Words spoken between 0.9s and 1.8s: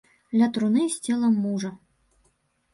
з целам мужа.